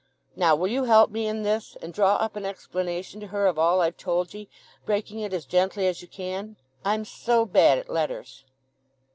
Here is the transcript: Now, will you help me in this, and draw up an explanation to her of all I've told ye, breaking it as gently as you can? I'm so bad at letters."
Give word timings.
Now, 0.35 0.55
will 0.55 0.67
you 0.67 0.85
help 0.85 1.11
me 1.11 1.27
in 1.27 1.43
this, 1.43 1.77
and 1.79 1.93
draw 1.93 2.15
up 2.15 2.35
an 2.35 2.43
explanation 2.43 3.19
to 3.19 3.27
her 3.27 3.45
of 3.45 3.59
all 3.59 3.81
I've 3.81 3.97
told 3.97 4.33
ye, 4.33 4.49
breaking 4.83 5.19
it 5.19 5.31
as 5.31 5.45
gently 5.45 5.85
as 5.85 6.01
you 6.01 6.07
can? 6.07 6.55
I'm 6.83 7.05
so 7.05 7.45
bad 7.45 7.77
at 7.77 7.87
letters." 7.87 8.43